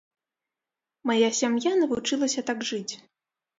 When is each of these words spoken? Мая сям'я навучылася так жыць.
Мая 1.09 1.29
сям'я 1.41 1.71
навучылася 1.83 2.47
так 2.51 2.67
жыць. 2.73 2.93